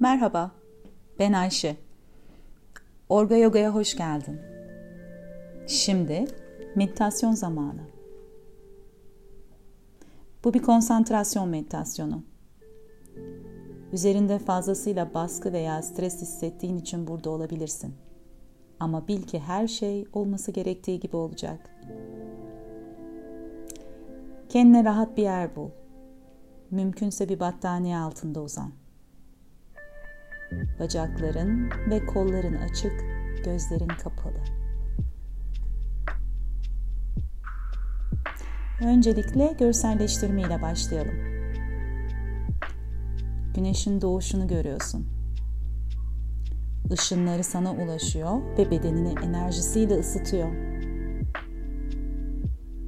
[0.00, 0.50] Merhaba,
[1.18, 1.76] ben Ayşe.
[3.08, 4.40] Orga Yoga'ya hoş geldin.
[5.66, 6.24] Şimdi
[6.76, 7.80] meditasyon zamanı.
[10.44, 12.22] Bu bir konsantrasyon meditasyonu.
[13.92, 17.94] Üzerinde fazlasıyla baskı veya stres hissettiğin için burada olabilirsin.
[18.80, 21.70] Ama bil ki her şey olması gerektiği gibi olacak.
[24.48, 25.70] Kendine rahat bir yer bul.
[26.70, 28.79] Mümkünse bir battaniye altında uzan.
[30.80, 32.92] Bacakların ve kolların açık,
[33.44, 34.40] gözlerin kapalı.
[38.84, 41.14] Öncelikle görselleştirme ile başlayalım.
[43.54, 45.06] Güneşin doğuşunu görüyorsun.
[46.92, 50.48] Işınları sana ulaşıyor ve bedenini enerjisiyle ısıtıyor.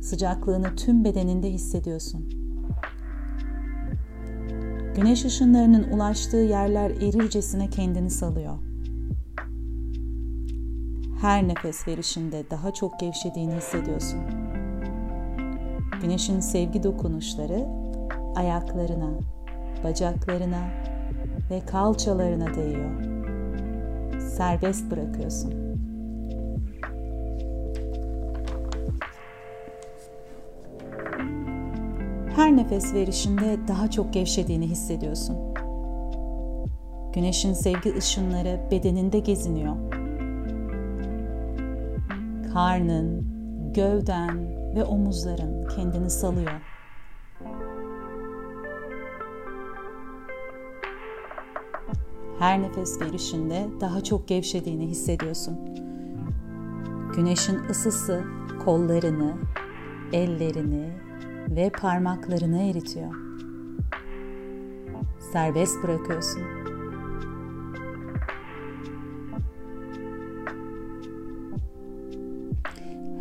[0.02, 2.41] Sıcaklığını tüm bedeninde hissediyorsun.
[4.96, 8.58] Güneş ışınlarının ulaştığı yerler erircesine kendini salıyor.
[11.20, 14.20] Her nefes verişinde daha çok gevşediğini hissediyorsun.
[16.02, 17.66] Güneşin sevgi dokunuşları
[18.36, 19.10] ayaklarına,
[19.84, 20.68] bacaklarına
[21.50, 22.90] ve kalçalarına değiyor.
[24.20, 25.71] Serbest bırakıyorsun.
[32.36, 35.36] Her nefes verişinde daha çok gevşediğini hissediyorsun.
[37.12, 39.76] Güneşin sevgi ışınları bedeninde geziniyor.
[42.52, 43.26] Karnın,
[43.74, 46.60] gövden ve omuzların kendini salıyor.
[52.38, 55.58] Her nefes verişinde daha çok gevşediğini hissediyorsun.
[57.16, 58.24] Güneşin ısısı
[58.64, 59.32] kollarını,
[60.12, 61.11] ellerini
[61.56, 63.14] ve parmaklarını eritiyor.
[65.32, 66.42] Serbest bırakıyorsun.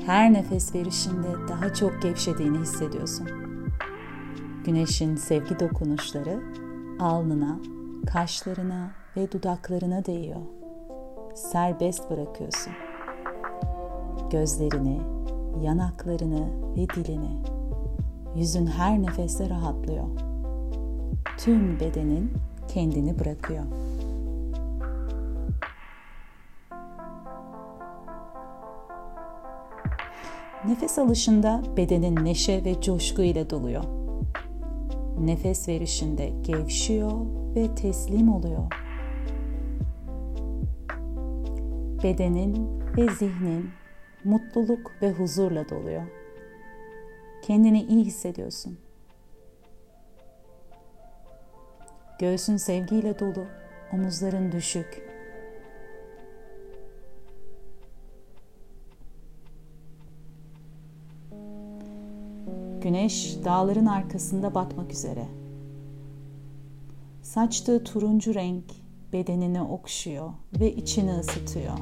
[0.05, 3.27] Her nefes verişinde daha çok gevşediğini hissediyorsun.
[4.65, 6.39] Güneşin sevgi dokunuşları
[6.99, 7.59] alnına,
[8.13, 10.41] kaşlarına ve dudaklarına değiyor.
[11.35, 12.73] Serbest bırakıyorsun.
[14.31, 15.01] Gözlerini,
[15.61, 17.60] yanaklarını ve dilini
[18.35, 20.03] Yüzün her nefeste rahatlıyor.
[21.37, 22.31] Tüm bedenin
[22.67, 23.63] kendini bırakıyor.
[30.67, 33.83] Nefes alışında bedenin neşe ve coşku ile doluyor.
[35.19, 37.11] Nefes verişinde gevşiyor
[37.55, 38.63] ve teslim oluyor.
[42.03, 43.69] Bedenin ve zihnin
[44.23, 46.20] mutluluk ve huzurla doluyor.
[47.41, 48.77] Kendini iyi hissediyorsun.
[52.19, 53.45] Göğsün sevgiyle dolu,
[53.93, 55.11] omuzların düşük.
[62.81, 65.25] Güneş dağların arkasında batmak üzere.
[67.21, 68.63] Saçtığı turuncu renk
[69.13, 70.29] bedenini okşuyor
[70.59, 71.77] ve içini ısıtıyor.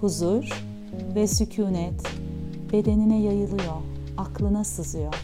[0.00, 0.64] Huzur
[1.14, 2.15] ve sükunet
[2.76, 3.74] bedenine yayılıyor,
[4.16, 5.14] aklına sızıyor.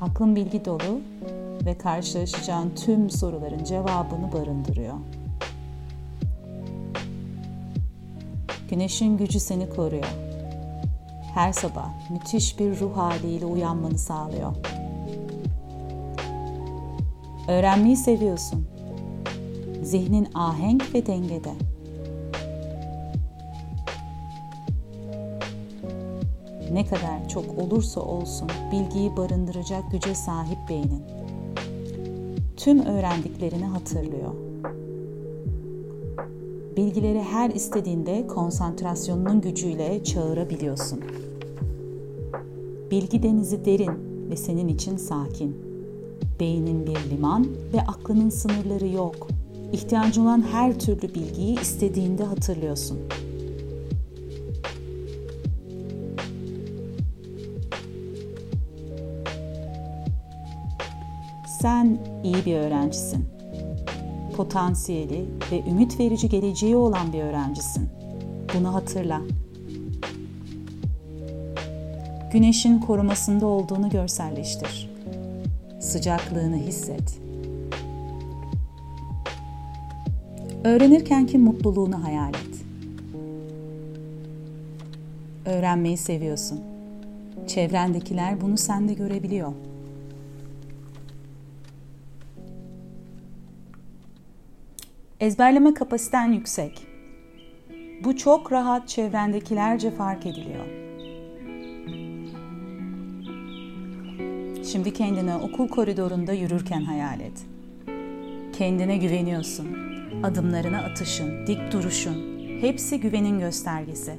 [0.00, 1.00] Aklın bilgi dolu
[1.66, 4.94] ve karşılaşacağın tüm soruların cevabını barındırıyor.
[8.70, 10.14] Güneşin gücü seni koruyor.
[11.34, 14.56] Her sabah müthiş bir ruh haliyle uyanmanı sağlıyor.
[17.48, 18.73] Öğrenmeyi seviyorsun
[19.84, 21.52] Zihnin ahenk ve dengede.
[26.72, 31.02] Ne kadar çok olursa olsun bilgiyi barındıracak güce sahip beynin.
[32.56, 34.34] Tüm öğrendiklerini hatırlıyor.
[36.76, 41.00] Bilgileri her istediğinde konsantrasyonunun gücüyle çağırabiliyorsun.
[42.90, 43.92] Bilgi denizi derin
[44.30, 45.56] ve senin için sakin.
[46.40, 49.33] Beynin bir liman ve aklının sınırları yok.
[49.74, 52.98] İhtiyacın olan her türlü bilgiyi istediğinde hatırlıyorsun.
[61.60, 63.24] Sen iyi bir öğrencisin.
[64.36, 67.88] Potansiyeli ve ümit verici geleceği olan bir öğrencisin.
[68.54, 69.20] Bunu hatırla.
[72.32, 74.90] Güneşin korumasında olduğunu görselleştir.
[75.80, 77.23] Sıcaklığını hisset.
[80.64, 82.64] Öğrenirkenki mutluluğunu hayal et.
[85.46, 86.60] Öğrenmeyi seviyorsun.
[87.46, 89.52] Çevrendekiler bunu sende görebiliyor.
[95.20, 96.86] Ezberleme kapasiten yüksek.
[98.04, 100.64] Bu çok rahat çevrendekilerce fark ediliyor.
[104.64, 107.46] Şimdi kendini okul koridorunda yürürken hayal et.
[108.58, 109.66] Kendine güveniyorsun.
[110.22, 112.16] Adımlarına atışın, dik duruşun,
[112.60, 114.14] hepsi güvenin göstergesi.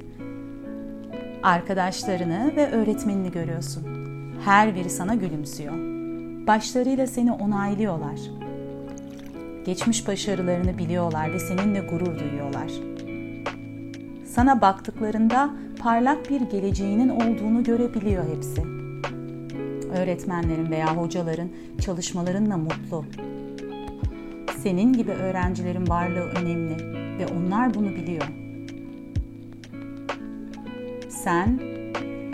[1.42, 3.86] Arkadaşlarını ve öğretmenini görüyorsun.
[4.44, 5.72] Her biri sana gülümsüyor.
[6.46, 8.20] Başlarıyla seni onaylıyorlar.
[9.64, 12.70] Geçmiş başarılarını biliyorlar ve seninle gurur duyuyorlar.
[14.24, 18.62] Sana baktıklarında parlak bir geleceğinin olduğunu görebiliyor hepsi.
[20.00, 21.48] Öğretmenlerin veya hocaların
[21.80, 23.04] çalışmalarınla mutlu.
[24.66, 26.76] Senin gibi öğrencilerin varlığı önemli
[27.18, 28.22] ve onlar bunu biliyor.
[31.08, 31.60] Sen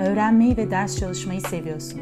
[0.00, 2.00] öğrenmeyi ve ders çalışmayı seviyorsun.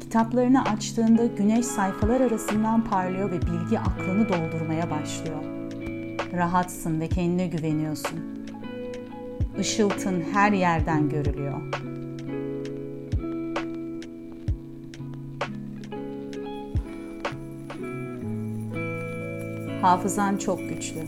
[0.00, 5.42] Kitaplarını açtığında güneş sayfalar arasından parlıyor ve bilgi aklını doldurmaya başlıyor.
[6.32, 8.20] Rahatsın ve kendine güveniyorsun.
[9.60, 11.60] Işıltın her yerden görülüyor.
[19.86, 21.00] Hafızan çok güçlü.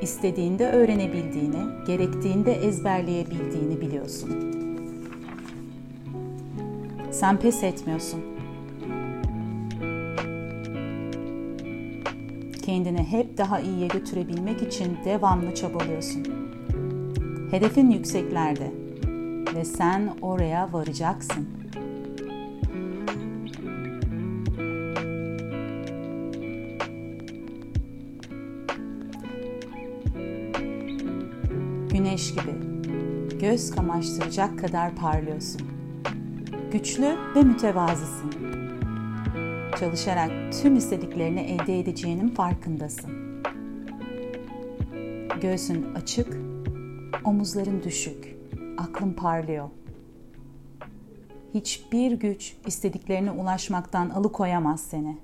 [0.00, 4.30] İstediğinde öğrenebildiğini, gerektiğinde ezberleyebildiğini biliyorsun.
[7.10, 8.20] Sen pes etmiyorsun.
[12.62, 16.26] Kendini hep daha iyiye götürebilmek için devamlı çabalıyorsun.
[17.50, 18.72] Hedefin yükseklerde
[19.54, 21.65] ve sen oraya varacaksın.
[31.96, 32.54] Güneş gibi
[33.40, 35.60] göz kamaştıracak kadar parlıyorsun.
[36.72, 38.30] Güçlü ve mütevazisin.
[39.80, 40.30] Çalışarak
[40.62, 43.42] tüm istediklerini elde edeceğinin farkındasın.
[45.40, 46.36] Göğsün açık,
[47.24, 48.36] omuzların düşük,
[48.78, 49.68] aklın parlıyor.
[51.54, 55.18] Hiçbir güç istediklerine ulaşmaktan alıkoyamaz seni.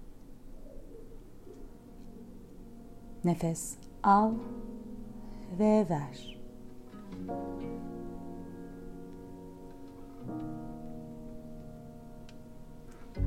[3.24, 4.32] Nefes al
[5.58, 6.41] ve ver.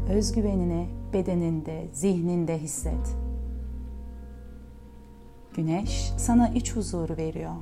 [0.10, 3.16] Özgüvenini bedeninde, zihninde hisset.
[5.54, 7.54] Güneş sana iç huzuru veriyor.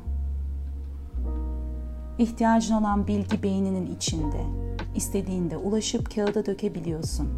[2.18, 4.44] İhtiyacın olan bilgi beyninin içinde.
[4.96, 7.30] İstediğinde ulaşıp kağıda dökebiliyorsun.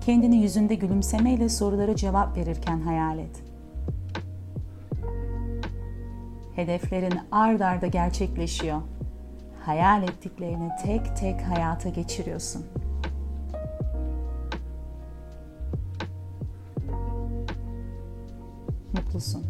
[0.00, 3.51] Kendini yüzünde gülümsemeyle sorulara cevap verirken hayal et.
[6.56, 8.80] Hedeflerin ard arda gerçekleşiyor.
[9.64, 12.66] Hayal ettiklerini tek tek hayata geçiriyorsun.
[18.92, 19.46] Mutlusun.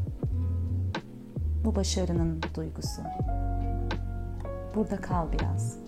[1.65, 3.03] Bu başarının duygusu.
[4.75, 5.82] Burada kal biraz.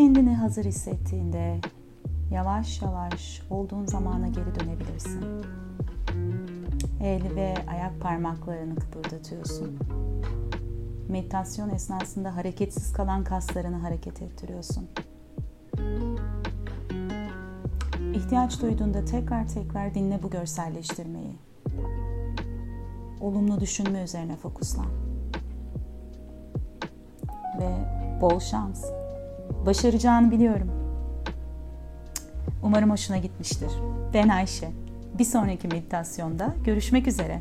[0.00, 1.60] Kendini hazır hissettiğinde
[2.30, 5.24] yavaş yavaş olduğun zamana geri dönebilirsin.
[7.00, 9.78] El ve ayak parmaklarını kıpırdatıyorsun.
[11.08, 14.88] Meditasyon esnasında hareketsiz kalan kaslarını hareket ettiriyorsun.
[18.14, 21.36] İhtiyaç duyduğunda tekrar tekrar dinle bu görselleştirmeyi.
[23.20, 24.90] Olumlu düşünme üzerine fokuslan.
[27.58, 27.74] Ve
[28.20, 28.99] bol şans.
[29.66, 30.70] Başaracağını biliyorum.
[32.62, 33.70] Umarım hoşuna gitmiştir.
[34.14, 34.70] Ben Ayşe.
[35.18, 37.40] Bir sonraki meditasyonda görüşmek üzere.